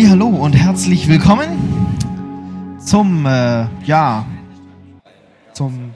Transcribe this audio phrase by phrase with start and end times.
[0.00, 4.26] hallo und herzlich willkommen zum äh, ja
[5.52, 5.92] zum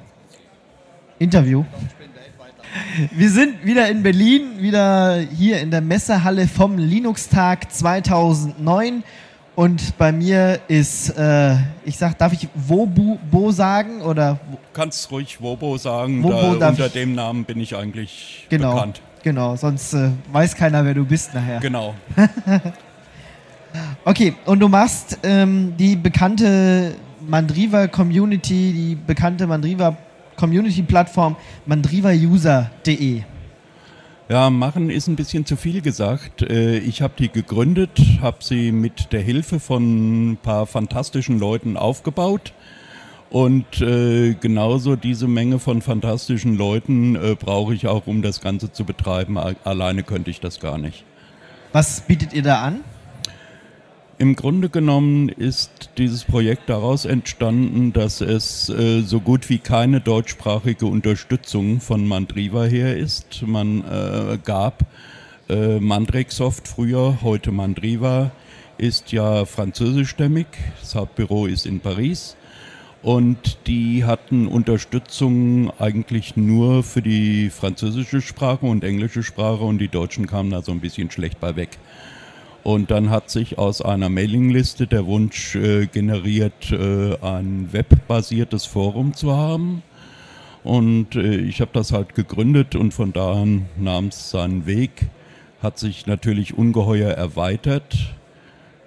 [1.19, 1.65] Interview.
[3.11, 9.03] Wir sind wieder in Berlin, wieder hier in der Messehalle vom Linux-Tag 2009
[9.55, 11.55] und bei mir ist, äh,
[11.87, 14.39] ich sag, darf ich Wobo sagen oder?
[14.75, 16.23] Kannst ruhig Wobo sagen.
[16.23, 19.01] Wobo da, unter dem Namen bin ich eigentlich genau, bekannt.
[19.23, 21.61] Genau, sonst äh, weiß keiner, wer du bist nachher.
[21.61, 21.95] Genau.
[24.05, 26.95] okay, und du machst ähm, die bekannte
[27.27, 29.97] Mandriva Community, die bekannte Mandriva
[30.37, 33.23] Community Plattform mandrivauser.de.
[34.29, 36.43] Ja, machen ist ein bisschen zu viel gesagt.
[36.43, 41.77] Äh, ich habe die gegründet, habe sie mit der Hilfe von ein paar fantastischen Leuten
[41.77, 42.53] aufgebaut.
[43.31, 48.73] Und äh, genauso diese Menge von fantastischen Leuten äh, brauche ich auch, um das Ganze
[48.73, 49.39] zu betreiben.
[49.39, 51.05] Alleine könnte ich das gar nicht.
[51.73, 52.81] Was bietet ihr da an?
[54.19, 60.01] Im Grunde genommen ist dieses Projekt daraus entstanden, dass es äh, so gut wie keine
[60.01, 63.43] deutschsprachige Unterstützung von Mandriva her ist.
[63.47, 64.87] Man äh, gab
[65.51, 68.31] äh, Mandrexsoft früher, heute Mandriva,
[68.79, 70.47] ist ja französischstämmig.
[70.81, 72.37] Das Hauptbüro ist in Paris.
[73.03, 79.89] Und die hatten Unterstützung eigentlich nur für die französische Sprache und englische Sprache und die
[79.89, 81.79] Deutschen kamen da so ein bisschen schlecht bei weg.
[82.67, 89.15] Und dann hat sich aus einer Mailingliste der Wunsch äh, generiert, äh, ein webbasiertes Forum
[89.15, 89.85] zu haben.
[90.65, 94.91] Und äh, ich habe das halt gegründet und von da an nahm es seinen Weg,
[95.63, 98.17] hat sich natürlich ungeheuer erweitert,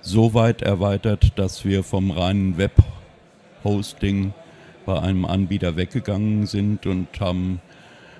[0.01, 4.33] so weit erweitert, dass wir vom reinen Webhosting
[4.85, 7.61] bei einem Anbieter weggegangen sind und haben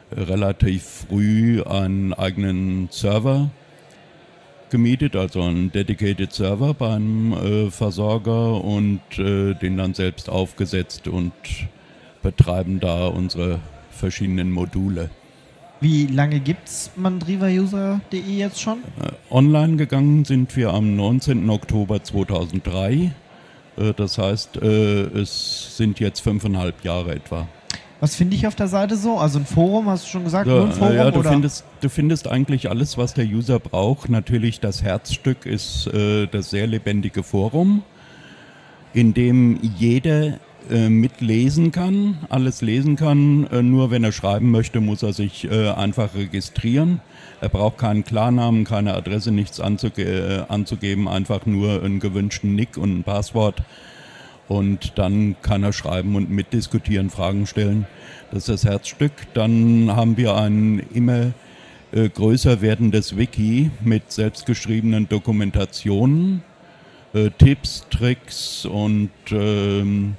[0.10, 3.50] relativ früh einen eigenen Server
[4.70, 11.34] gemietet, also einen Dedicated Server beim äh, Versorger und äh, den dann selbst aufgesetzt und
[12.22, 13.60] betreiben da unsere
[13.92, 15.10] verschiedenen Module.
[15.82, 18.80] Wie lange gibt es mandrivauser.de jetzt schon?
[19.02, 21.50] Äh, online gegangen sind wir am 19.
[21.50, 23.12] Oktober 2003.
[23.78, 27.48] Äh, das heißt, äh, es sind jetzt fünfeinhalb Jahre etwa.
[28.00, 29.18] Was finde ich auf der Seite so?
[29.18, 30.48] Also ein Forum, hast du schon gesagt?
[30.48, 31.32] Ja, nur ein Forum, ja du, oder?
[31.32, 34.10] Findest, du findest eigentlich alles, was der User braucht.
[34.10, 37.84] Natürlich das Herzstück ist äh, das sehr lebendige Forum,
[38.94, 40.40] in dem jeder
[40.70, 43.48] äh, mitlesen kann, alles lesen kann.
[43.48, 47.02] Äh, nur wenn er schreiben möchte, muss er sich äh, einfach registrieren.
[47.42, 52.78] Er braucht keinen Klarnamen, keine Adresse, nichts anzuge äh, anzugeben, einfach nur einen gewünschten Nick
[52.78, 53.62] und ein Passwort
[54.50, 57.86] und dann kann er schreiben und mitdiskutieren, Fragen stellen.
[58.32, 59.12] Das ist das Herzstück.
[59.36, 61.34] Dann haben wir ein immer
[61.92, 66.42] äh, größer werdendes Wiki mit selbstgeschriebenen Dokumentationen,
[67.14, 70.16] äh, Tipps, Tricks und ähm,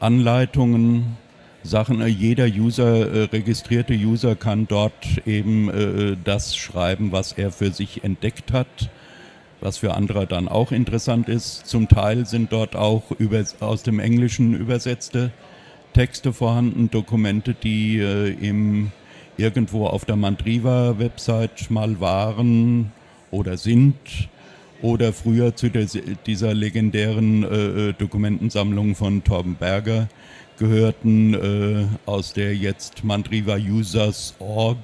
[0.00, 1.18] Anleitungen.
[1.62, 8.02] Sachen, äh, jeder User, registrierte User kann dort eben das schreiben, was er für sich
[8.02, 8.88] entdeckt hat
[9.60, 11.66] was für andere dann auch interessant ist.
[11.66, 15.32] Zum Teil sind dort auch über, aus dem Englischen übersetzte
[15.94, 18.92] Texte vorhanden, Dokumente, die äh, im,
[19.36, 22.92] irgendwo auf der Mandriva-Website mal waren
[23.30, 23.96] oder sind
[24.80, 25.86] oder früher zu der,
[26.26, 30.08] dieser legendären äh, äh Dokumentensammlung von Torben Berger
[30.58, 34.78] gehörten, äh, aus der jetzt Mandriva Users Org,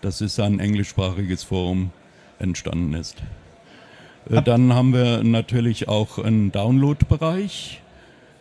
[0.00, 1.90] das ist ein englischsprachiges Forum,
[2.38, 3.16] entstanden ist.
[4.30, 7.80] Äh, dann haben wir natürlich auch einen Download-Bereich,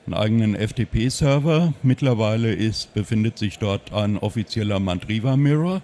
[0.06, 1.74] einen eigenen FTP-Server.
[1.84, 5.82] Mittlerweile ist, befindet sich dort ein offizieller Mandriva Mirror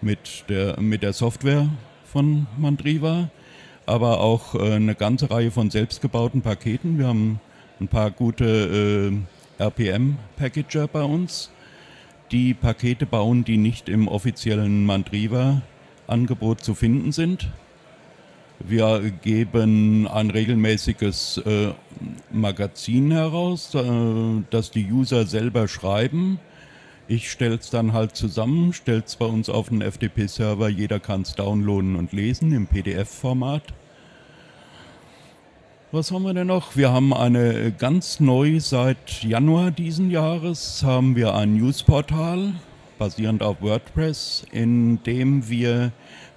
[0.00, 1.68] mit der, mit der Software
[2.04, 3.30] von Mandriva,
[3.86, 6.98] aber auch äh, eine ganze Reihe von selbstgebauten Paketen.
[6.98, 7.40] Wir haben
[7.80, 9.12] ein paar gute
[9.58, 11.50] äh, RPM-Packager bei uns,
[12.32, 17.50] die Pakete bauen, die nicht im offiziellen Mandriva-Angebot zu finden sind.
[18.62, 21.72] Wir geben ein regelmäßiges äh,
[22.30, 23.82] Magazin heraus, äh,
[24.50, 26.38] das die User selber schreiben.
[27.08, 31.22] Ich stelle es dann halt zusammen, stelle es bei uns auf den FTP-Server, jeder kann
[31.22, 33.62] es downloaden und lesen im PDF-Format.
[35.90, 36.76] Was haben wir denn noch?
[36.76, 42.52] Wir haben eine ganz neu seit Januar diesen Jahres haben wir ein Newsportal
[42.96, 45.90] basierend auf WordPress, in dem wir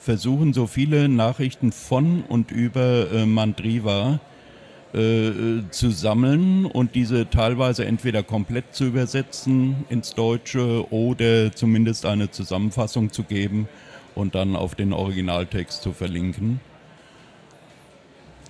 [0.03, 4.19] versuchen, so viele Nachrichten von und über äh, Mandriva
[4.93, 12.29] äh, zu sammeln und diese teilweise entweder komplett zu übersetzen ins Deutsche oder zumindest eine
[12.31, 13.69] Zusammenfassung zu geben
[14.13, 16.59] und dann auf den Originaltext zu verlinken.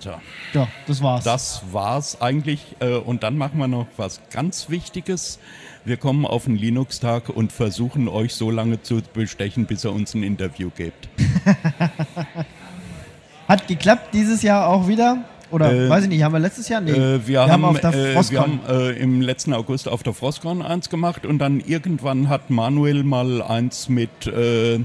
[0.00, 0.20] Tja.
[0.52, 1.24] Ja, das war's.
[1.24, 2.60] Das war's eigentlich.
[2.80, 5.38] Äh, und dann machen wir noch was ganz Wichtiges.
[5.84, 10.14] Wir kommen auf den Linux-Tag und versuchen euch so lange zu bestechen, bis ihr uns
[10.14, 11.08] ein Interview gebt.
[13.48, 15.24] Hat geklappt dieses Jahr auch wieder?
[15.54, 16.80] Oder äh, weiß ich nicht, haben wir letztes Jahr?
[16.80, 16.90] Nee.
[16.90, 20.62] Äh, wir, wir, haben, haben äh, wir haben äh, im letzten August auf der Frostcon
[20.62, 24.80] eins gemacht und dann irgendwann hat Manuel mal eins mit äh, äh,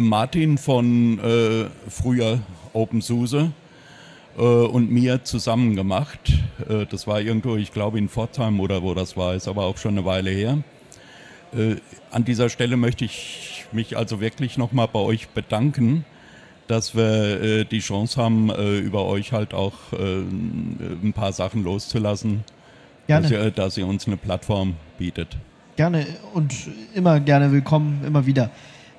[0.00, 1.18] Martin von
[1.88, 2.40] früher
[2.72, 3.52] OpenSUSE
[4.36, 6.18] und mir zusammen gemacht.
[6.90, 9.92] das war irgendwo, ich glaube in Pforzheim oder wo das war, ist aber auch schon
[9.92, 10.58] eine Weile her.
[12.10, 16.04] an dieser Stelle möchte ich mich also wirklich nochmal bei euch bedanken
[16.68, 21.62] dass wir äh, die Chance haben, äh, über euch halt auch äh, ein paar Sachen
[21.64, 22.44] loszulassen,
[23.06, 23.22] gerne.
[23.22, 25.36] Dass, ihr, dass ihr uns eine Plattform bietet.
[25.76, 26.54] Gerne und
[26.94, 28.50] immer gerne willkommen, immer wieder.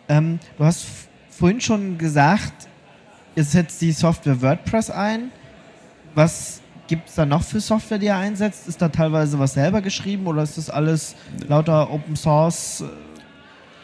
[0.08, 0.86] Ähm, du hast
[1.30, 2.68] vorhin schon gesagt,
[3.36, 5.32] ihr setzt die Software WordPress ein.
[6.16, 8.68] Was gibt es da noch für Software, die ihr einsetzt?
[8.68, 11.16] Ist da teilweise was selber geschrieben oder ist das alles
[11.48, 12.84] lauter Open Source?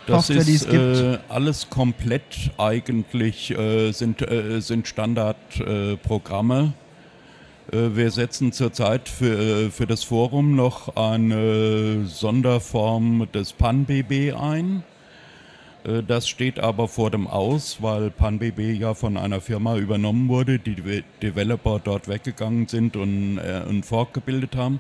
[0.06, 6.74] Das Software, ist äh, alles komplett eigentlich äh, sind, äh, sind Standardprogramme.
[7.72, 14.84] Äh, wir setzen zurzeit für, äh, für das Forum noch eine Sonderform des PanBB ein.
[15.86, 20.60] Äh, das steht aber vor dem Aus, weil PanBB ja von einer Firma übernommen wurde,
[20.60, 24.80] die Developer dort weggegangen sind und einen Fork gebildet haben.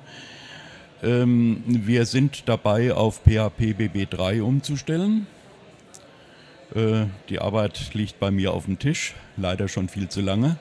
[1.04, 5.28] Ähm, wir sind dabei, auf PHP BB3 umzustellen.
[6.74, 10.58] Äh, die Arbeit liegt bei mir auf dem Tisch, leider schon viel zu lange.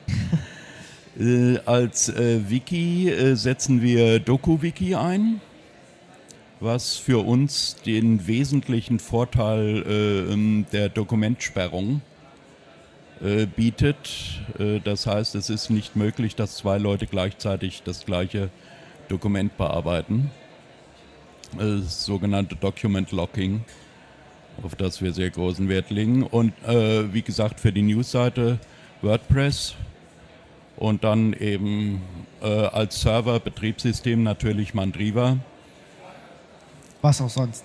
[1.19, 5.39] äh, als äh, Wiki äh, setzen wir DokuWiki ein,
[6.59, 12.01] was für uns den wesentlichen Vorteil äh, ähm, der Dokumentsperrung
[13.21, 14.41] äh, bietet.
[14.83, 18.49] das heißt, es ist nicht möglich, dass zwei Leute gleichzeitig das gleiche
[19.13, 20.31] Dokument bearbeiten.
[21.55, 23.63] Das sogenannte Document Locking,
[24.63, 26.23] auf das wir sehr großen Wert legen.
[26.23, 28.57] Und äh, wie gesagt, für die Newsseite
[29.03, 29.75] WordPress
[30.77, 32.01] und dann eben
[32.41, 35.37] äh, als Server, Betriebssystem natürlich Mandriva.
[37.03, 37.63] Was auch sonst?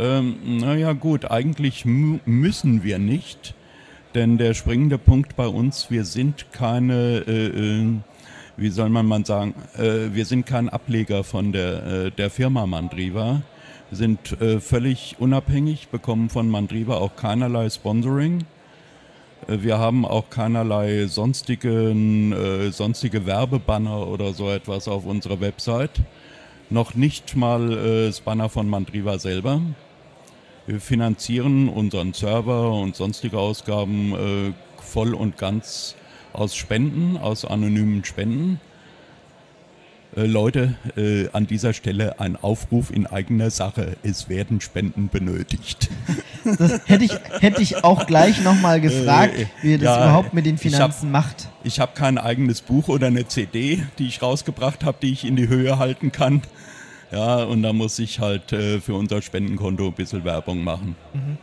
[0.00, 3.54] Ähm, naja gut, eigentlich müssen wir nicht,
[4.16, 8.00] denn der springende Punkt bei uns, wir sind keine äh, äh
[8.60, 12.66] wie soll man mal sagen, äh, wir sind kein Ableger von der, äh, der Firma
[12.66, 13.40] Mandriva.
[13.90, 18.44] Sind äh, völlig unabhängig, bekommen von Mandriva auch keinerlei Sponsoring.
[19.48, 26.02] Äh, wir haben auch keinerlei sonstigen, äh, sonstige Werbebanner oder so etwas auf unserer Website.
[26.68, 29.62] Noch nicht mal äh, das Banner von Mandriva selber.
[30.66, 35.96] Wir finanzieren unseren Server und sonstige Ausgaben voll und ganz
[36.32, 38.60] aus Spenden, aus anonymen Spenden.
[40.16, 43.96] Äh, Leute, äh, an dieser Stelle ein Aufruf in eigener Sache.
[44.02, 45.90] Es werden Spenden benötigt.
[46.42, 50.32] Das hätte ich, hätte ich auch gleich nochmal gefragt, äh, wie ihr das ja, überhaupt
[50.32, 51.48] mit den Finanzen ich hab, macht.
[51.64, 55.36] Ich habe kein eigenes Buch oder eine CD, die ich rausgebracht habe, die ich in
[55.36, 56.40] die Höhe halten kann.
[57.12, 60.96] Ja, und da muss ich halt äh, für unser Spendenkonto ein bisschen Werbung machen.
[61.12, 61.36] Mhm.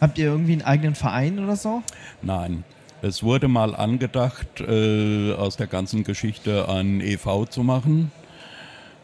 [0.00, 1.82] Habt ihr irgendwie einen eigenen Verein oder so?
[2.22, 2.64] Nein.
[3.00, 8.10] Es wurde mal angedacht, äh, aus der ganzen Geschichte ein EV zu machen,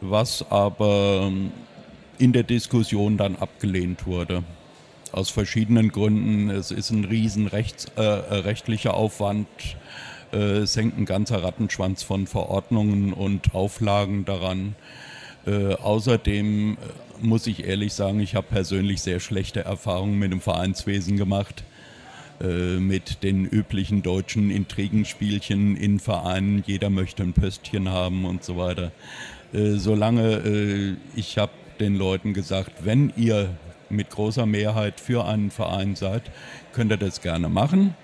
[0.00, 1.30] was aber
[2.18, 4.42] in der Diskussion dann abgelehnt wurde.
[5.12, 6.50] Aus verschiedenen Gründen.
[6.50, 9.46] Es ist ein riesen rechts, äh, rechtlicher Aufwand.
[10.32, 14.74] Äh, es hängt ein ganzer Rattenschwanz von Verordnungen und Auflagen daran.
[15.46, 16.76] Äh, außerdem äh,
[17.24, 21.62] muss ich ehrlich sagen, ich habe persönlich sehr schlechte Erfahrungen mit dem Vereinswesen gemacht
[22.40, 28.90] mit den üblichen deutschen Intrigenspielchen in Vereinen, jeder möchte ein Pöstchen haben und so weiter.
[29.54, 33.50] Äh, solange äh, ich habe den Leuten gesagt, wenn ihr
[33.88, 36.22] mit großer Mehrheit für einen Verein seid,
[36.72, 37.94] könnt ihr das gerne machen.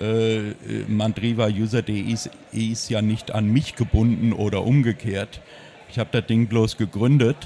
[0.00, 0.52] Äh,
[0.86, 5.40] Mandriva User.de ist, ist ja nicht an mich gebunden oder umgekehrt.
[5.90, 7.36] Ich habe das Ding bloß gegründet.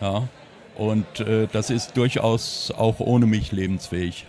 [0.00, 0.28] Ja,
[0.76, 4.26] und äh, das ist durchaus auch ohne mich lebensfähig.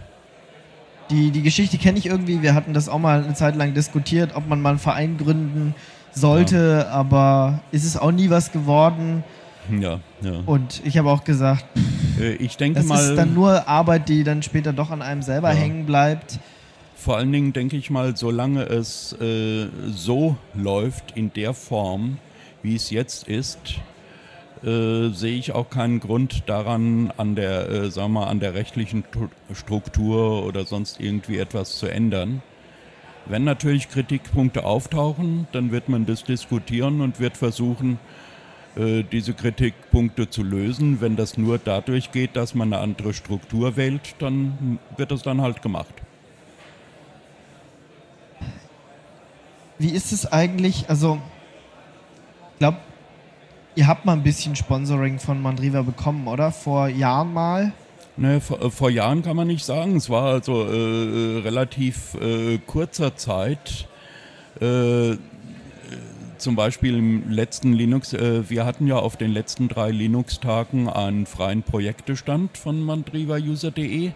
[1.14, 2.42] Die, die Geschichte kenne ich irgendwie.
[2.42, 5.76] Wir hatten das auch mal eine Zeit lang diskutiert, ob man mal einen Verein gründen
[6.12, 6.92] sollte, ja.
[6.92, 9.24] aber ist es auch nie was geworden.
[9.80, 10.42] Ja, ja.
[10.48, 11.66] Und ich habe auch gesagt,
[12.20, 15.22] äh, ich denke das mal, ist dann nur Arbeit, die dann später doch an einem
[15.22, 15.60] selber ja.
[15.60, 16.40] hängen bleibt.
[16.96, 22.18] Vor allen Dingen denke ich mal, solange es äh, so läuft in der Form,
[22.64, 23.60] wie es jetzt ist,
[24.64, 29.04] äh, sehe ich auch keinen Grund daran, an der, äh, sagen wir, an der rechtlichen
[29.54, 32.42] Struktur oder sonst irgendwie etwas zu ändern.
[33.26, 38.00] Wenn natürlich Kritikpunkte auftauchen, dann wird man das diskutieren und wird versuchen,
[38.76, 41.00] äh, diese Kritikpunkte zu lösen.
[41.00, 45.42] Wenn das nur dadurch geht, dass man eine andere Struktur wählt, dann wird das dann
[45.42, 45.94] halt gemacht.
[49.78, 50.90] Wie ist es eigentlich?
[50.90, 51.20] Also,
[52.54, 52.78] ich glaube,
[53.76, 56.52] ihr habt mal ein bisschen Sponsoring von Mandriva bekommen, oder?
[56.52, 57.74] Vor Jahren mal?
[58.16, 59.96] Ne, vor, äh, vor, Jahren kann man nicht sagen.
[59.96, 63.88] Es war also äh, relativ äh, kurzer Zeit.
[64.62, 65.18] Äh,
[66.38, 71.26] zum Beispiel im letzten Linux, äh, wir hatten ja auf den letzten drei Linux-Tagen einen
[71.26, 74.12] freien Projektestand von mandriva-user.de.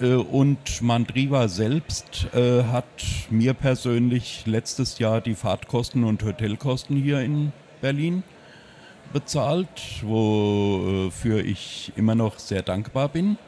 [0.00, 2.84] Äh, und Mandriva selbst hat
[3.30, 7.52] mir persönlich letztes Jahr die Fahrtkosten und Hotelkosten hier in
[7.86, 8.24] Berlin
[9.12, 13.38] bezahlt, wofür ich immer noch sehr dankbar bin.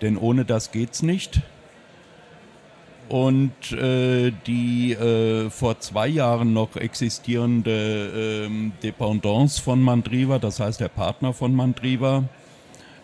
[0.00, 1.40] Denn ohne das geht's nicht.
[3.08, 10.78] Und äh, die äh, vor zwei Jahren noch existierende äh, Dependance von Mandriva, das heißt
[10.78, 12.22] der Partner von Mandriva,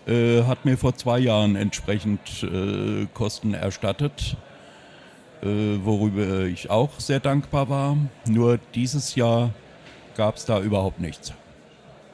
[0.07, 4.37] äh, hat mir vor zwei Jahren entsprechend äh, Kosten erstattet,
[5.43, 5.47] äh,
[5.83, 7.97] worüber ich auch sehr dankbar war.
[8.29, 9.51] Nur dieses Jahr
[10.19, 11.33] gab es da überhaupt nichts.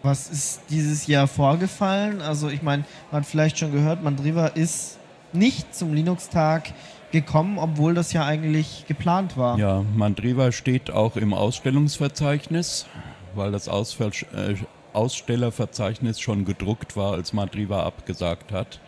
[0.02, 2.20] Was ist dieses Jahr vorgefallen?
[2.20, 4.99] Also ich meine, man hat vielleicht schon gehört, Mandriva ist
[5.32, 6.75] nicht zum Linux-Tag
[7.11, 9.58] gekommen, obwohl das ja eigentlich geplant war.
[9.58, 12.87] Ja, Mandriva steht auch im Ausstellungsverzeichnis,
[13.34, 14.54] weil das Ausfall, äh,
[14.92, 18.80] Ausstellerverzeichnis schon gedruckt war, als Mandriva abgesagt hat.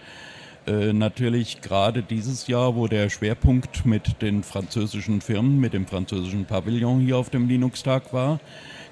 [0.67, 6.45] Äh, natürlich gerade dieses Jahr, wo der Schwerpunkt mit den französischen Firmen, mit dem französischen
[6.45, 8.41] Pavillon hier auf dem Linux-Tag war,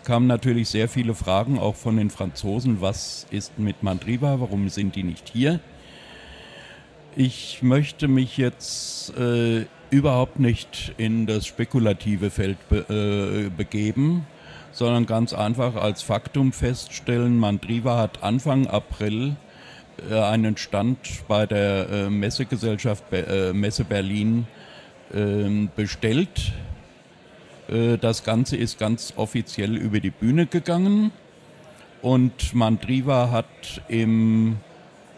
[0.05, 2.81] kamen natürlich sehr viele Fragen auch von den Franzosen.
[2.81, 4.39] Was ist mit Mandriva?
[4.41, 5.61] Warum sind die nicht hier?
[7.17, 14.27] Ich möchte mich jetzt äh, überhaupt nicht in das spekulative Feld be äh, begeben,
[14.73, 19.37] sondern ganz einfach als Faktum feststellen, Mandriva hat Anfang April
[20.11, 24.49] äh, einen Stand bei der äh, Messegesellschaft äh, Messe Berlin
[25.15, 26.53] ähm, bestellt
[27.69, 31.13] das Ganze ist ganz offiziell über die Bühne gegangen.
[32.05, 34.59] Und Mandriva hat im,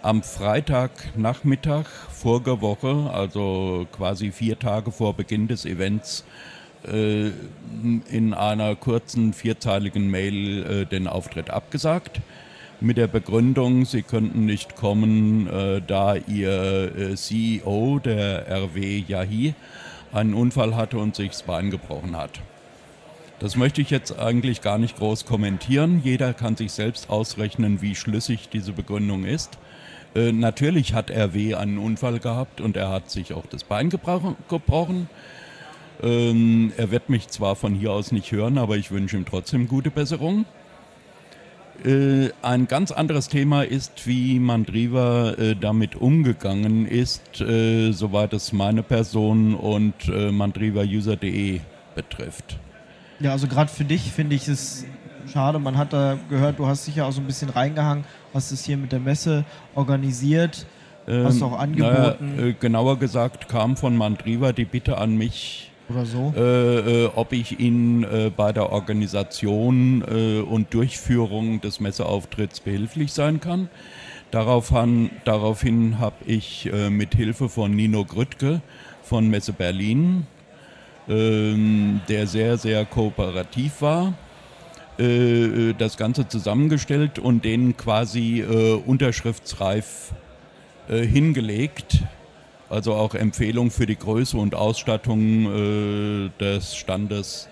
[0.02, 6.24] am Freitagnachmittag vorige Woche, also quasi vier Tage vor Beginn des Events,
[6.86, 7.30] äh,
[8.08, 12.20] in einer kurzen vierzeiligen Mail äh, den Auftritt abgesagt.
[12.80, 15.48] Mit der Begründung, sie könnten nicht kommen,
[15.86, 19.54] da ihr CEO, der RW Yahi,
[20.16, 22.40] einen Unfall hatte und sich das Bein gebrochen hat.
[23.38, 26.00] Das möchte ich jetzt eigentlich gar nicht groß kommentieren.
[26.02, 29.58] Jeder kann sich selbst ausrechnen, wie schlüssig diese Begründung ist.
[30.14, 35.08] Äh, natürlich hat RW einen Unfall gehabt und er hat sich auch das Bein gebrochen.
[36.02, 39.68] Ähm, er wird mich zwar von hier aus nicht hören, aber ich wünsche ihm trotzdem
[39.68, 40.46] gute Besserung.
[41.85, 48.52] Äh, ein ganz anderes Thema ist, wie Mandriva äh, damit umgegangen ist, äh, soweit es
[48.52, 51.61] meine Person und äh, mandrivauser.de
[51.95, 52.59] betrifft.
[53.21, 54.85] Ja, also gerade für dich finde ich es
[55.33, 55.59] schade.
[55.59, 58.04] Man hat da gehört, du hast dich ja auch so ein bisschen reingehangen,
[58.35, 60.66] hast es hier mit der Messe organisiert,
[61.09, 62.37] ähm, hast auch angeboten.
[62.37, 66.33] Naja, äh, genauer gesagt kam von Mandriva die Bitte an mich, oder so?
[66.37, 73.12] Äh, äh, ob ich Ihnen äh, bei der Organisation äh, und Durchführung des Messeauftritts behilflich
[73.12, 73.69] sein kann.
[74.31, 78.61] Daraufhin, daraufhin habe ich äh, mit Hilfe von Nino Grüttke
[79.02, 80.26] von Messe Berlin,
[81.09, 84.14] ähm, der sehr, sehr kooperativ war,
[84.99, 88.43] das Ganze zusammengestellt und den quasi
[88.87, 90.14] unterschriftsreif
[90.88, 92.02] hingelegt
[92.68, 97.49] also auch Empfehlung für die Größe und Ausstattung äh, des Standes.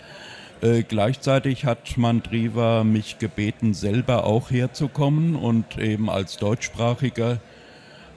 [0.61, 7.39] Äh, gleichzeitig hat Mandriva mich gebeten, selber auch herzukommen und eben als Deutschsprachiger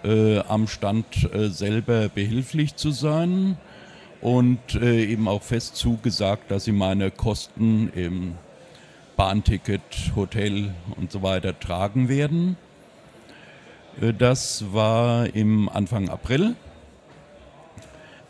[0.04, 3.58] äh, am Stand äh, selber behilflich zu sein
[4.22, 8.36] und äh, eben auch fest zugesagt, dass sie meine Kosten im
[9.16, 9.82] Bahnticket,
[10.16, 12.58] Hotel und so weiter tragen werden.
[14.02, 16.56] Äh, das war im Anfang April.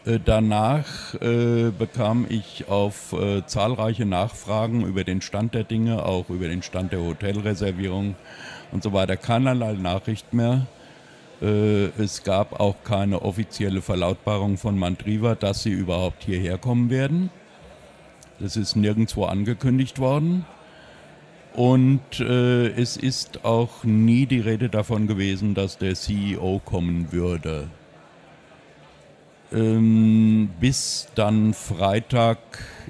[0.07, 6.29] Äh, danach äh, bekam ich auf äh, zahlreiche Nachfragen über den Stand der Dinge, auch
[6.29, 8.15] über den Stand der Hotelreservierung
[8.71, 10.67] und so weiter keinerlei Nachricht mehr.
[11.39, 17.29] Es gab auch keine offizielle Verlautbarung von Mandriva, dass sie überhaupt hierher kommen werden.
[18.39, 20.45] Das ist nirgendwo angekündigt worden.
[21.53, 27.69] Und es ist auch nie die Rede davon gewesen, dass der CEO kommen würde.
[29.53, 32.37] Ähm, bis dann Freitag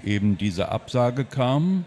[0.03, 1.85] eben diese Absage kam.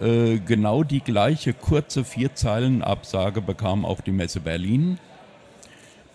[0.00, 4.98] Äh, genau die gleiche kurze Vier-Zeilen-Absage bekam auch die Messe Berlin.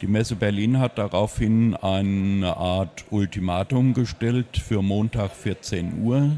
[0.01, 6.31] Die Messe Berlin hat daraufhin eine Art Ultimatum gestellt für Montag 14 Uhr.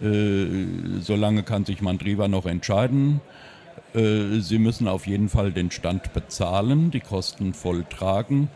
[0.00, 3.20] Äh, solange kann sich Mandriva noch entscheiden.
[3.94, 8.48] Äh, sie müssen auf jeden Fall den Stand bezahlen, die Kosten voll tragen.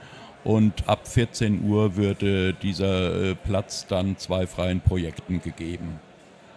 [0.42, 6.00] Und ab 14 Uhr würde dieser äh, Platz dann zwei freien Projekten gegeben.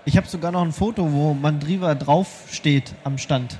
[0.05, 3.59] Ich habe sogar noch ein Foto, wo Mandriva draufsteht am Stand.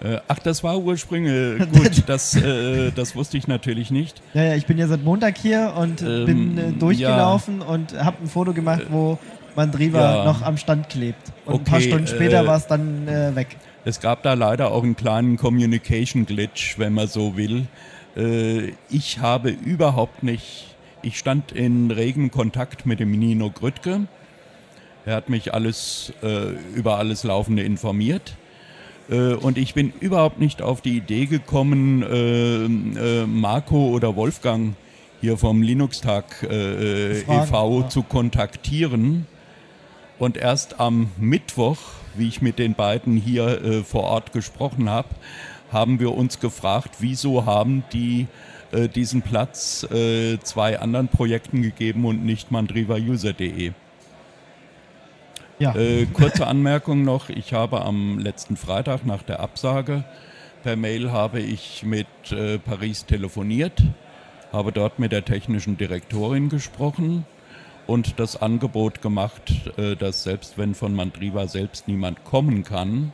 [0.00, 1.58] Äh, ach, das war ursprünglich.
[1.72, 4.20] Gut, das, äh, das wusste ich natürlich nicht.
[4.34, 7.66] Ja, ja, ich bin ja seit Montag hier und ähm, bin äh, durchgelaufen ja.
[7.66, 9.18] und habe ein Foto gemacht, wo
[9.56, 10.24] Mandriva ja.
[10.24, 11.32] noch am Stand klebt.
[11.46, 13.56] Und okay, ein paar Stunden später äh, war es dann äh, weg.
[13.84, 17.66] Es gab da leider auch einen kleinen Communication Glitch, wenn man so will.
[18.16, 24.06] Äh, ich habe überhaupt nicht, ich stand in regem Kontakt mit dem Nino Grüttke.
[25.06, 26.14] Er hat mich alles
[26.74, 28.36] über alles Laufende informiert.
[29.10, 34.74] Äh, und ich bin überhaupt nicht auf die Idee gekommen, äh, äh, Marco oder Wolfgang
[35.20, 37.80] hier vom Linux-Tag äh, e.V.
[37.80, 37.88] Ja.
[37.88, 39.26] zu kontaktieren.
[40.18, 41.78] Und erst am Mittwoch,
[42.14, 45.08] wie ich mit den beiden hier äh, vor Ort gesprochen habe,
[45.74, 48.26] haben wir uns gefragt, wieso haben die
[48.72, 53.72] äh, diesen Platz äh, zwei anderen Projekten gegeben und nicht mandrivauser.de.
[55.58, 55.74] Ja.
[55.76, 60.04] Äh, kurze Anmerkung noch, ich habe am letzten Freitag nach der Absage
[60.64, 63.82] per Mail habe ich mit äh, Paris telefoniert,
[64.50, 67.26] habe dort mit der technischen Direktorin gesprochen
[67.86, 73.12] und das Angebot gemacht, äh, dass selbst wenn von Mandriva selbst niemand kommen kann,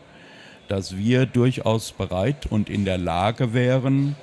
[0.71, 4.15] dass wir durchaus bereit und in der Lage wären,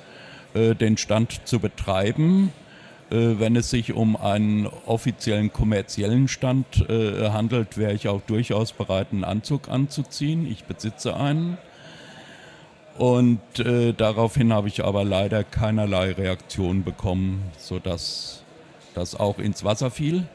[0.54, 2.52] äh, den Stand zu betreiben
[3.10, 8.72] äh, wenn es sich um einen offiziellen kommerziellen Stand äh, handelt, wäre ich auch durchaus
[8.72, 10.46] bereit, einen Anzug anzuziehen.
[10.50, 11.58] Ich besitze einen.
[12.98, 18.42] Und daraufhin habe ich aber leider keinerlei Reaktion bekommen, sodass
[18.94, 20.26] das auch ins Wasser fiel.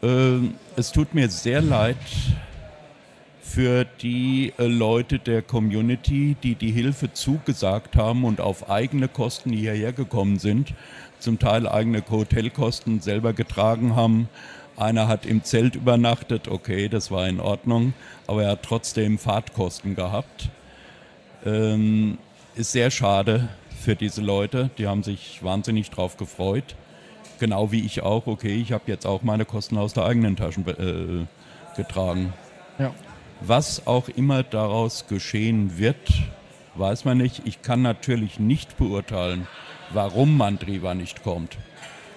[0.00, 0.38] Äh,
[0.76, 1.96] es tut mir sehr leid
[3.48, 9.50] für die äh, Leute der Community, die die Hilfe zugesagt haben und auf eigene Kosten
[9.50, 10.74] hierher gekommen sind
[11.18, 14.28] zum Teil eigene Hotelkosten selber getragen haben.
[14.76, 17.94] Einer hat im Zelt übernachtet, okay, das war in Ordnung,
[18.26, 20.50] aber er hat trotzdem Fahrtkosten gehabt.
[21.44, 22.18] Ähm,
[22.54, 23.48] ist sehr schade
[23.80, 26.76] für diese Leute, die haben sich wahnsinnig drauf gefreut.
[27.40, 30.60] Genau wie ich auch, okay, ich habe jetzt auch meine Kosten aus der eigenen Tasche
[30.60, 32.32] äh, getragen.
[32.78, 32.92] Ja.
[33.40, 36.12] Was auch immer daraus geschehen wird,
[36.74, 37.42] weiß man nicht.
[37.44, 39.46] Ich kann natürlich nicht beurteilen,
[39.90, 41.56] warum Mandriva nicht kommt.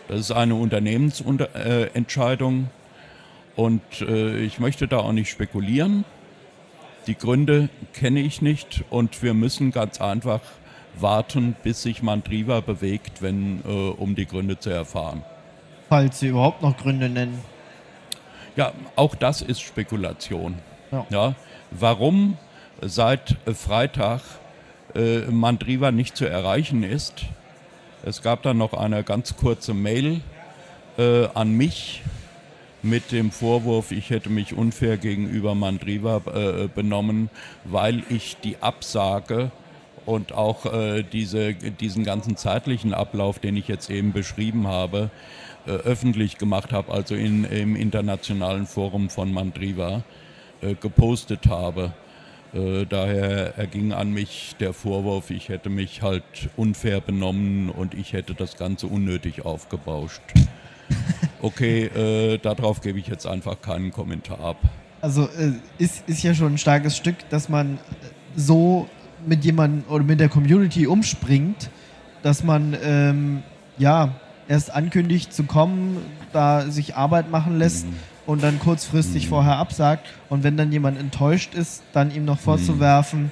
[0.07, 2.69] Das ist eine Unternehmensentscheidung
[3.55, 6.05] und äh, ich möchte da auch nicht spekulieren.
[7.07, 10.41] Die Gründe kenne ich nicht und wir müssen ganz einfach
[10.99, 15.23] warten, bis sich Mandriva bewegt, wenn, äh, um die Gründe zu erfahren.
[15.87, 17.39] Falls Sie überhaupt noch Gründe nennen.
[18.55, 20.55] Ja, auch das ist Spekulation.
[20.91, 21.05] Ja.
[21.09, 21.35] ja
[21.71, 22.37] warum
[22.81, 24.21] seit Freitag
[24.95, 27.25] äh, Mandriva nicht zu erreichen ist,
[28.03, 30.21] es gab dann noch eine ganz kurze Mail
[30.97, 32.01] äh, an mich
[32.83, 37.29] mit dem Vorwurf, ich hätte mich unfair gegenüber Mandriva äh, benommen,
[37.63, 39.51] weil ich die Absage
[40.05, 45.11] und auch äh, diese, diesen ganzen zeitlichen Ablauf, den ich jetzt eben beschrieben habe,
[45.67, 50.03] äh, öffentlich gemacht habe, also in, im internationalen Forum von Mandriva
[50.61, 51.93] äh, gepostet habe.
[52.53, 56.23] Äh, daher erging an mich der Vorwurf, ich hätte mich halt
[56.57, 60.21] unfair benommen und ich hätte das Ganze unnötig aufgebauscht.
[61.43, 64.57] Okay, äh, darauf gebe ich jetzt einfach keinen Kommentar ab.
[65.01, 67.79] Also äh, ist, ist ja schon ein starkes Stück, dass man
[68.35, 68.87] so
[69.25, 71.71] mit jemandem oder mit der Community umspringt,
[72.21, 73.41] dass man ähm,
[73.79, 74.13] ja
[74.47, 75.97] erst ankündigt zu kommen,
[76.31, 77.87] da sich Arbeit machen lässt.
[77.87, 79.29] Mhm und dann kurzfristig mhm.
[79.29, 80.07] vorher absagt.
[80.29, 83.23] Und wenn dann jemand enttäuscht ist, dann ihm noch vorzuwerfen,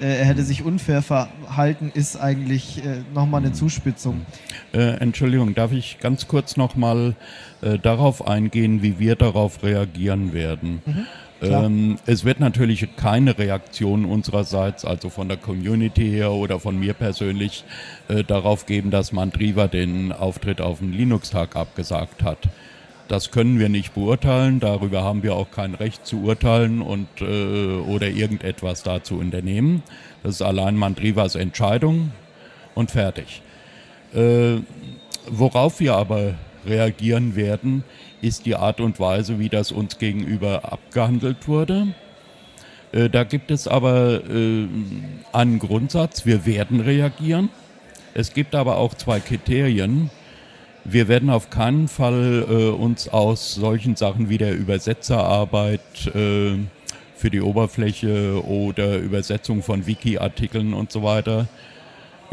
[0.00, 0.06] mhm.
[0.06, 4.26] äh, er hätte sich unfair verhalten, ist eigentlich äh, nochmal eine Zuspitzung.
[4.72, 7.14] Äh, Entschuldigung, darf ich ganz kurz nochmal
[7.60, 10.82] äh, darauf eingehen, wie wir darauf reagieren werden?
[10.84, 11.06] Mhm.
[11.42, 16.94] Ähm, es wird natürlich keine Reaktion unsererseits, also von der Community her oder von mir
[16.94, 17.64] persönlich,
[18.08, 22.48] äh, darauf geben, dass Mandriva den Auftritt auf dem Linux-Tag abgesagt hat.
[23.12, 27.74] Das können wir nicht beurteilen, darüber haben wir auch kein Recht zu urteilen und, äh,
[27.86, 29.82] oder irgendetwas dazu unternehmen.
[30.22, 32.12] Das ist allein Mandrivas Entscheidung
[32.74, 33.42] und fertig.
[34.14, 34.60] Äh,
[35.26, 37.84] worauf wir aber reagieren werden,
[38.22, 41.88] ist die Art und Weise, wie das uns gegenüber abgehandelt wurde.
[42.92, 44.68] Äh, da gibt es aber äh,
[45.34, 47.50] einen Grundsatz, wir werden reagieren.
[48.14, 50.08] Es gibt aber auch zwei Kriterien.
[50.84, 56.56] Wir werden auf keinen Fall äh, uns aus solchen Sachen wie der Übersetzerarbeit äh,
[57.14, 61.46] für die Oberfläche oder Übersetzung von Wiki-Artikeln und so weiter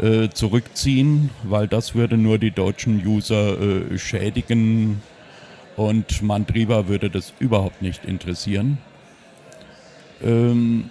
[0.00, 5.00] äh, zurückziehen, weil das würde nur die deutschen User äh, schädigen
[5.76, 8.78] und Mandriva würde das überhaupt nicht interessieren.
[10.24, 10.90] Ähm,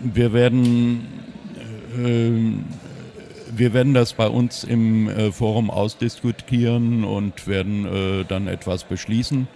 [0.00, 1.06] wir werden
[1.98, 2.64] ähm,
[3.54, 9.48] wir werden das bei uns im äh, Forum ausdiskutieren und werden äh, dann etwas beschließen.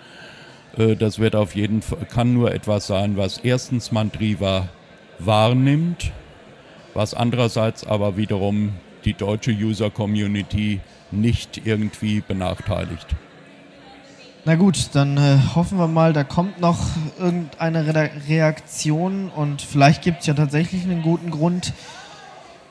[0.77, 4.69] Äh, das wird auf jeden Fall, kann nur etwas sein, was erstens Mandriva
[5.19, 6.13] wahrnimmt,
[6.95, 10.81] was andererseits aber wiederum die deutsche User Community
[11.11, 13.07] nicht irgendwie benachteiligt.
[14.45, 16.79] Na gut, dann äh, hoffen wir mal, da kommt noch
[17.19, 21.73] irgendeine Re Reaktion und vielleicht gibt es ja tatsächlich einen guten Grund.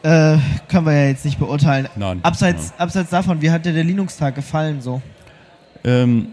[0.05, 0.37] Äh,
[0.67, 1.89] können wir ja jetzt nicht beurteilen.
[1.95, 2.19] Nein.
[2.21, 2.79] Abseits, nein.
[2.79, 5.01] abseits davon, wie hat dir der Linux-Tag gefallen so?
[5.83, 6.27] Ähm,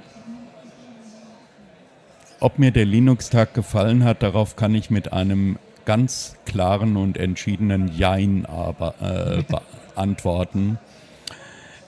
[2.38, 5.56] ob mir der Linux-Tag gefallen hat, darauf kann ich mit einem
[5.86, 9.42] ganz klaren und entschiedenen Jein aber, äh,
[9.98, 10.78] antworten.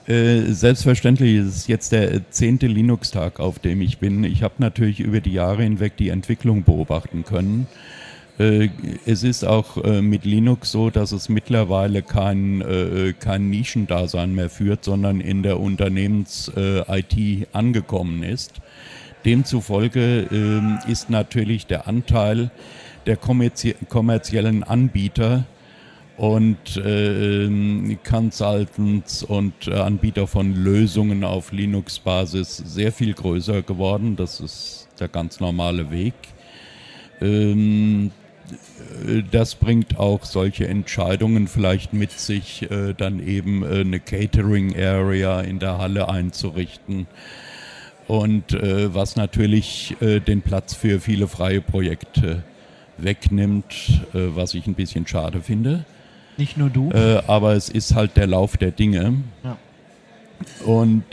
[0.07, 4.23] Äh, selbstverständlich ist es jetzt der zehnte Linux-Tag, auf dem ich bin.
[4.23, 7.67] Ich habe natürlich über die Jahre hinweg die Entwicklung beobachten können.
[8.37, 8.69] Äh,
[9.05, 14.49] es ist auch äh, mit Linux so, dass es mittlerweile kein, äh, kein Nischendasein mehr
[14.49, 18.53] führt, sondern in der Unternehmens-IT angekommen ist.
[19.23, 22.51] Demzufolge ähm, ist natürlich der Anteil
[23.07, 25.45] der kommerziellen Anbieter
[26.17, 34.15] und äh, Consultants und Anbieter von Lösungen auf Linux-Basis sehr viel größer geworden.
[34.15, 36.13] Das ist der ganz normale Weg.
[37.21, 38.11] Ähm,
[39.31, 45.41] das bringt auch solche Entscheidungen vielleicht mit sich, äh, dann eben äh, eine Catering Area
[45.41, 47.07] in der Halle einzurichten.
[48.07, 52.43] Und äh, was natürlich den Platz für viele freie Projekte
[52.97, 55.85] wegnimmt, was ich ein bisschen schade finde.
[56.37, 56.91] Nicht nur du.
[57.25, 59.15] Aber es ist halt der Lauf der Dinge.
[59.43, 59.57] Ja.
[60.65, 61.03] Und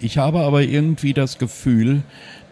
[0.00, 2.02] ich habe aber irgendwie das Gefühl,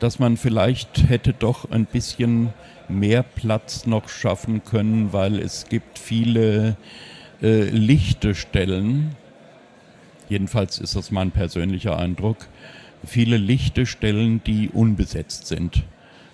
[0.00, 2.50] dass man vielleicht hätte doch ein bisschen
[2.90, 6.76] mehr Platz noch schaffen können, weil es gibt viele
[7.42, 9.16] äh, lichte Stellen.
[10.28, 12.48] Jedenfalls ist das mein persönlicher Eindruck.
[13.04, 15.84] Viele lichte Stellen, die unbesetzt sind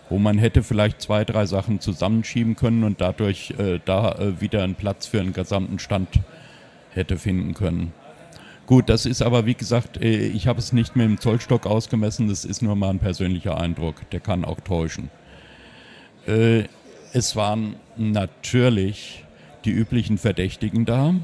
[0.08, 4.62] wo man hätte vielleicht zwei, drei Sachen zusammenschieben können und dadurch äh, da äh, wieder
[4.62, 6.20] einen Platz für einen gesamten Stand
[6.90, 7.92] hätte finden können.
[8.66, 12.28] Gut, das ist aber wie gesagt, äh, ich habe es nicht mit dem Zollstock ausgemessen,
[12.28, 15.10] das ist nur mal ein persönlicher Eindruck, der kann auch täuschen.
[16.26, 16.64] Äh,
[17.12, 19.24] es waren natürlich
[19.64, 21.14] die üblichen Verdächtigen da.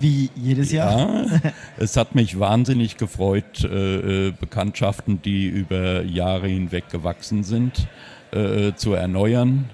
[0.00, 1.26] Wie jedes Jahr.
[1.26, 7.86] Ja, es hat mich wahnsinnig gefreut, äh, äh, Bekanntschaften, die über Jahre hinweg gewachsen sind,
[8.32, 9.70] äh, zu erneuern.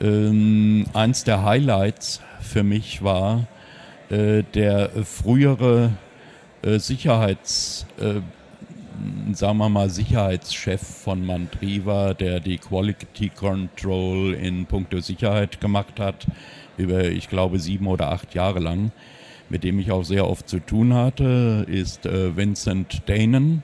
[0.00, 3.46] Ähm, eins der Highlights für mich war
[4.10, 5.92] äh, der frühere
[6.62, 8.20] äh, Sicherheits, äh,
[9.32, 16.26] sagen wir mal Sicherheitschef von Mandriva, der die Quality Control in puncto Sicherheit gemacht hat,
[16.76, 18.92] über, ich glaube, sieben oder acht Jahre lang
[19.52, 23.62] mit dem ich auch sehr oft zu tun hatte, ist äh, Vincent Danen.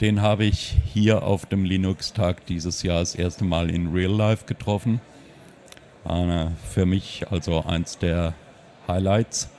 [0.00, 4.46] Den habe ich hier auf dem Linux-Tag dieses Jahr das erste Mal in Real Life
[4.46, 5.00] getroffen.
[6.08, 8.34] Äh, für mich also eins der
[8.86, 9.50] Highlights.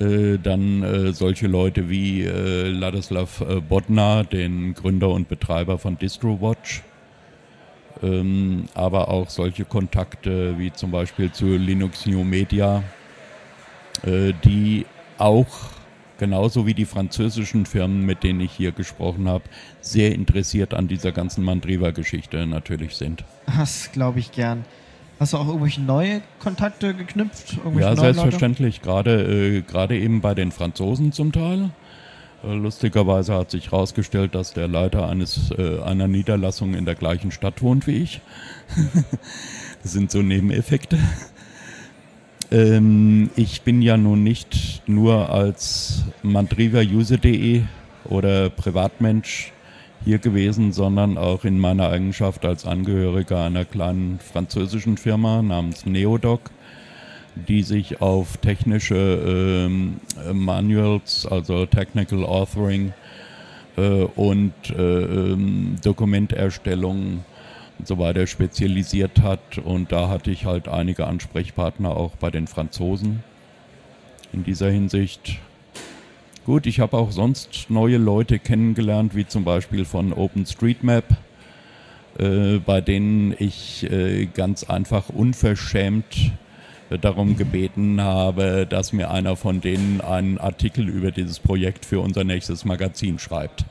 [0.00, 5.98] Äh, dann äh, solche Leute wie äh, Ladislav äh, Bodnar, den Gründer und Betreiber von
[5.98, 6.82] DistroWatch.
[8.02, 12.82] Ähm, aber auch solche Kontakte wie zum Beispiel zu Linux New Media,
[14.04, 14.86] äh, die
[15.18, 15.46] auch
[16.18, 19.44] genauso wie die französischen Firmen, mit denen ich hier gesprochen habe,
[19.80, 23.24] sehr interessiert an dieser ganzen Mandriva-Geschichte natürlich sind.
[23.46, 24.64] Das glaube ich gern.
[25.22, 27.56] Hast du auch irgendwelche neue Kontakte geknüpft?
[27.78, 28.82] Ja, selbstverständlich.
[28.82, 31.70] Gerade, äh, gerade eben bei den Franzosen zum Teil.
[32.42, 37.30] Äh, lustigerweise hat sich herausgestellt, dass der Leiter eines, äh, einer Niederlassung in der gleichen
[37.30, 38.20] Stadt wohnt wie ich.
[39.84, 40.98] das sind so Nebeneffekte.
[42.50, 47.62] Ähm, ich bin ja nun nicht nur als mandriva-user.de
[48.06, 49.51] oder Privatmensch
[50.04, 56.50] hier gewesen, sondern auch in meiner Eigenschaft als Angehöriger einer kleinen französischen Firma namens Neodoc.
[57.48, 58.94] die sich auf technische
[59.64, 60.00] ähm,
[60.34, 62.92] Manuals, also Technical Authoring
[63.78, 67.24] äh, und äh, ähm, Dokumenterstellung
[67.78, 69.56] und so weiter spezialisiert hat.
[69.56, 73.22] Und da hatte ich halt einige Ansprechpartner auch bei den Franzosen
[74.32, 75.38] in dieser Hinsicht.
[76.44, 81.04] Gut, ich habe auch sonst neue Leute kennengelernt, wie zum Beispiel von OpenStreetMap,
[82.18, 86.32] äh, bei denen ich äh, ganz einfach unverschämt
[86.90, 92.00] äh, darum gebeten habe, dass mir einer von denen einen Artikel über dieses Projekt für
[92.00, 93.64] unser nächstes Magazin schreibt.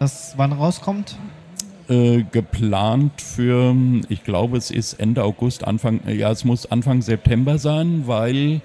[0.00, 1.16] Das wann rauskommt?
[1.88, 3.74] Äh, geplant für,
[4.10, 8.60] ich glaube, es ist Ende August, Anfang, ja, es muss Anfang September sein, weil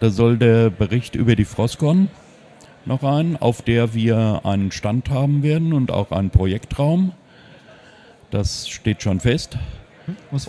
[0.00, 2.08] da soll der Bericht über die Frostcon
[2.86, 7.12] noch rein, auf der wir einen Stand haben werden und auch einen Projektraum.
[8.30, 9.58] Das steht schon fest.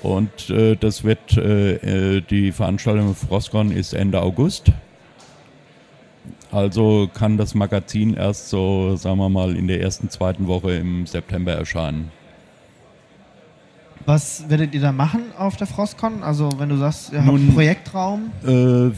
[0.02, 4.72] Und äh, das wird, äh, äh die Veranstaltung Frostcon ist Ende August.
[6.52, 11.06] Also kann das Magazin erst so, sagen wir mal, in der ersten, zweiten Woche im
[11.06, 12.12] September erscheinen.
[14.06, 16.24] Was werdet ihr da machen auf der Frostcon?
[16.24, 18.32] Also wenn du sagst, ihr habt einen Projektraum?
[18.44, 18.50] Äh,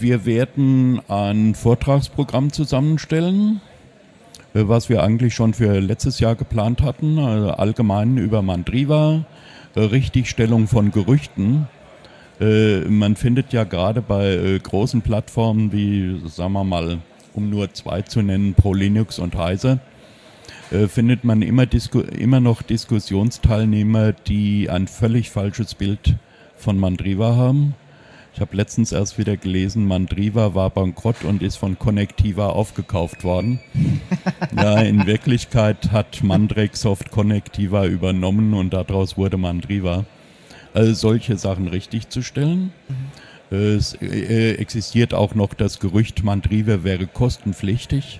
[0.01, 3.61] wir werden ein Vortragsprogramm zusammenstellen,
[4.55, 9.25] äh, was wir eigentlich schon für letztes Jahr geplant hatten, also allgemein über Mandriva,
[9.75, 11.67] äh, Richtigstellung von Gerüchten.
[12.41, 16.97] Äh, man findet ja gerade bei äh, großen Plattformen wie, sagen wir mal,
[17.33, 19.79] um nur zwei zu nennen, Pro Linux und Heise,
[20.71, 21.65] äh, findet man immer,
[22.17, 26.15] immer noch Diskussionsteilnehmer, die ein völlig falsches Bild
[26.57, 27.75] von Mandriva haben.
[28.33, 33.61] Ich habe letztens erst wieder gelesen, Mandriva war bankrott und ist von Connectiva aufgekauft worden.
[34.57, 40.03] ja, in Wirklichkeit hat Mandrexoft Connectiva übernommen und daraus wurde Mandriva.
[40.73, 42.73] Also solche Sachen richtig zu stellen.
[42.89, 43.55] Mhm.
[43.55, 48.19] Es äh, existiert auch noch das Gerücht, Mandriva wäre kostenpflichtig,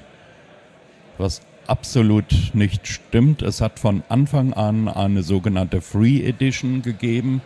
[1.17, 3.41] was absolut nicht stimmt.
[3.41, 7.41] Es hat von Anfang an eine sogenannte Free Edition gegeben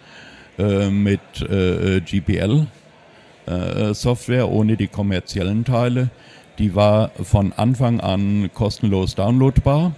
[0.58, 2.68] äh, mit äh, GPL
[3.46, 6.10] äh, Software ohne die kommerziellen Teile.
[6.58, 9.94] Die war von Anfang an kostenlos downloadbar.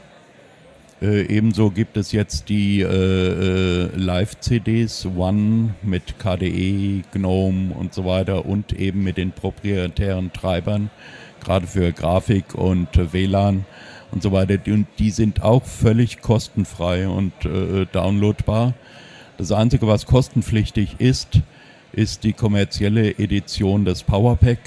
[1.02, 8.06] Äh, ebenso gibt es jetzt die äh, äh, Live-CDs One mit KDE, GNOME und so
[8.06, 10.92] weiter und eben mit den proprietären Treibern,
[11.44, 13.66] gerade für Grafik und WLAN
[14.12, 14.58] und so weiter.
[14.68, 18.74] Und die sind auch völlig kostenfrei und äh, downloadbar.
[19.38, 21.42] Das Einzige, was kostenpflichtig ist,
[21.94, 24.60] ist die kommerzielle Edition des Powerpack,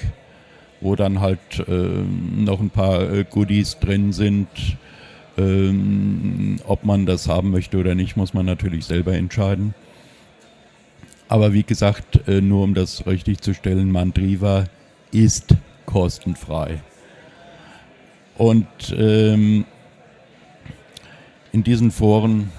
[0.80, 4.48] wo dann halt äh, noch ein paar äh, Goodies drin sind.
[5.37, 9.74] Ähm, ob man das haben möchte oder nicht, muss man natürlich selber entscheiden.
[11.28, 14.66] Aber wie gesagt, äh, nur um das richtig zu stellen, Mandriva
[15.11, 16.80] ist kostenfrei.
[18.36, 18.66] Und
[18.96, 19.64] ähm,
[21.52, 22.50] in diesen Foren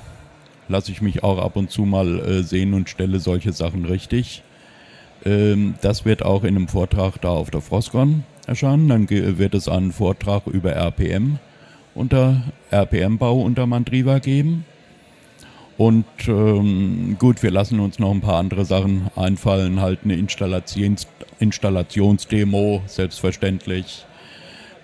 [0.68, 4.42] lasse ich mich auch ab und zu mal äh, sehen und stelle solche Sachen richtig.
[5.26, 8.88] Ähm, das wird auch in einem Vortrag da auf der Frostcon erscheinen.
[8.88, 11.40] Dann wird es einen Vortrag über RPM
[11.94, 14.66] unter RPM-Bau unter Mandriva geben.
[15.78, 21.08] Und ähm, gut, wir lassen uns noch ein paar andere Sachen einfallen, halt eine Installations
[21.40, 24.06] Installationsdemo, selbstverständlich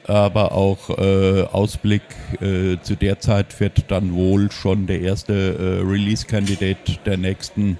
[0.07, 2.01] aber auch äh, Ausblick
[2.41, 7.77] äh, zu der Zeit wird dann wohl schon der erste äh, Release-Candidate der nächsten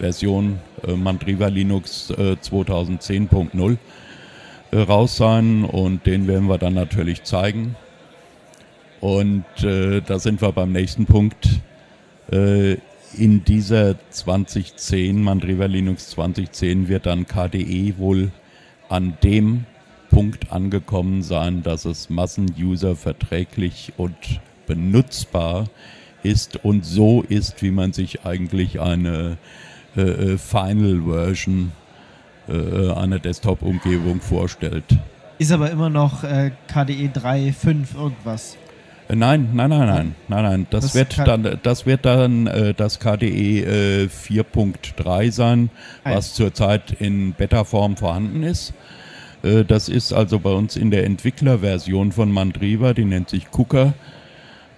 [0.00, 3.76] Version äh, Mandriva Linux 2010.0
[4.72, 7.76] äh, äh, raus sein und den werden wir dann natürlich zeigen.
[9.00, 11.48] Und da sind wir beim nächsten Punkt.
[12.30, 18.30] in dieser 2010, Mandriva Linux 2010, wird dann KDE wohl
[18.90, 19.64] an dem
[20.10, 24.14] Punkt angekommen sein, dass es Massenuser verträglich und
[24.66, 25.68] benutzbar
[26.22, 29.38] ist und so ist, wie man sich eigentlich eine
[29.96, 31.72] äh, äh Final Version
[32.48, 34.84] äh, einer Desktop-Umgebung vorstellt.
[35.38, 38.56] Ist aber immer noch äh, KDE 3.5 irgendwas.
[39.08, 40.66] Äh, nein, nein, nein, nein, nein, nein.
[40.70, 45.70] Das, das wird dann, das wird dann äh, das KDE äh, 4.3 sein,
[46.04, 48.74] was zurzeit in Beta-Form vorhanden ist.
[49.42, 53.94] Äh, das ist also bei uns in der Entwicklerversion von Mandriva, die nennt sich Cooker.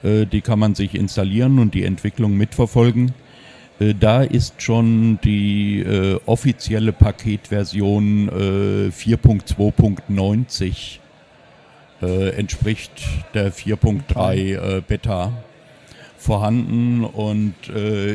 [0.02, 3.12] Äh, die kann man sich installieren und die Entwicklung mitverfolgen.
[3.80, 5.84] Äh, da ist schon die
[6.26, 10.98] offizielle Paketversion 4.2.90
[12.00, 12.90] entspricht
[13.32, 15.32] der 4.3 Beta
[16.18, 17.54] vorhanden und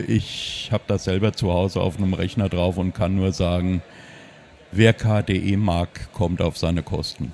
[0.07, 3.81] ich habe das selber zu Hause auf einem Rechner drauf und kann nur sagen,
[4.71, 7.33] wer KDE mag, kommt auf seine Kosten.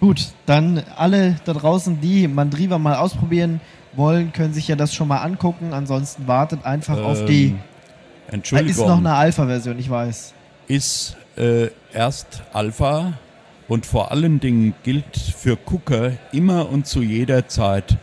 [0.00, 3.60] Gut, dann alle da draußen, die Mandriva mal ausprobieren
[3.94, 5.72] wollen, können sich ja das schon mal angucken.
[5.72, 7.54] Ansonsten wartet einfach ähm, auf die.
[8.30, 8.70] Entschuldigung.
[8.70, 10.34] Ist noch eine Alpha-Version, ich weiß.
[10.66, 13.14] Ist äh, erst Alpha
[13.68, 17.96] und vor allen Dingen gilt für Cooker immer und zu jeder Zeit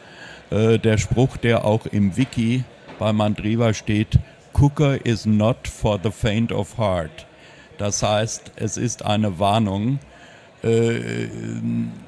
[0.50, 2.64] äh, der Spruch, der auch im Wiki
[3.00, 4.20] bei Mandriva steht:
[4.54, 7.26] Cooker is not for the faint of heart.
[7.82, 9.98] Das heißt, es ist eine Warnung
[10.62, 11.28] äh,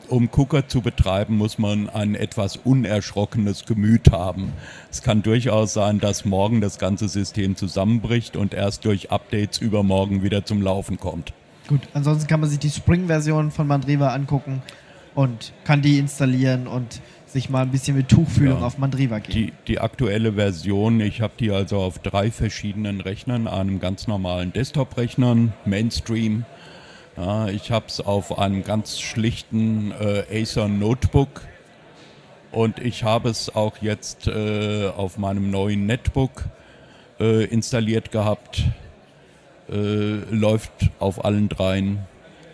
[0.07, 4.53] um Cooker zu betreiben, muss man ein etwas unerschrockenes Gemüt haben.
[4.91, 10.21] Es kann durchaus sein, dass morgen das ganze System zusammenbricht und erst durch Updates übermorgen
[10.21, 11.33] wieder zum Laufen kommt.
[11.67, 14.61] Gut, ansonsten kann man sich die Spring-Version von Mandriva angucken
[15.15, 17.01] und kann die installieren und
[17.33, 19.33] sich mal ein bisschen mit Tuchfühlung ja, auf Mandriva gehen.
[19.33, 24.53] Die, die aktuelle Version, ich habe die also auf drei verschiedenen Rechnern, einem ganz normalen
[24.53, 26.45] Desktop-Rechnern, Mainstream,
[27.17, 31.41] ja, ich habe es auf einem ganz schlichten äh, Acer Notebook
[32.51, 36.45] und ich habe es auch jetzt äh, auf meinem neuen Netbook
[37.19, 38.63] äh, installiert gehabt.
[39.69, 41.99] Äh, läuft auf allen dreien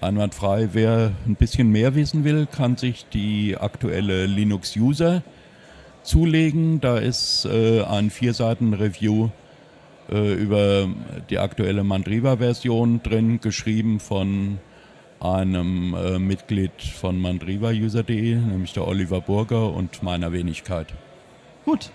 [0.01, 0.69] einwandfrei.
[0.73, 5.23] Wer ein bisschen mehr wissen will, kann sich die aktuelle Linux User
[6.03, 6.81] zulegen.
[6.81, 9.29] Da ist äh, ein vier Seiten Review
[10.11, 10.89] äh, über
[11.29, 14.59] die aktuelle Mandriva-Version drin, geschrieben von
[15.19, 20.87] einem äh, Mitglied von mandriva-user.de, nämlich der Oliver Burger und meiner Wenigkeit.
[21.65, 21.91] Gut,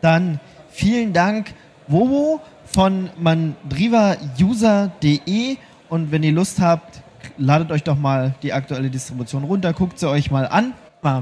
[0.00, 1.52] dann vielen Dank,
[1.88, 5.56] Wobo von mandriva-user.de
[5.90, 7.02] und wenn ihr Lust habt,
[7.36, 10.74] ladet euch doch mal die aktuelle Distribution runter, guckt sie euch mal an.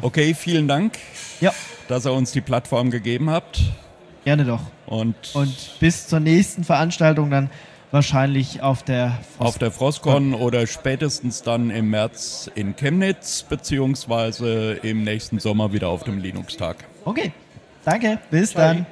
[0.03, 0.97] Okay, vielen Dank,
[1.41, 1.53] ja.
[1.89, 3.63] dass ihr uns die Plattform gegeben habt.
[4.25, 4.61] Gerne doch.
[4.87, 7.51] Und, und bis zur nächsten Veranstaltung dann
[7.91, 14.75] wahrscheinlich auf der Frost auf der Frostcon oder spätestens dann im März in Chemnitz beziehungsweise
[14.83, 16.85] im nächsten Sommer wieder auf dem Linux-Tag.
[17.05, 17.33] Okay,
[17.85, 18.63] danke, bis Bye.
[18.63, 18.87] dann.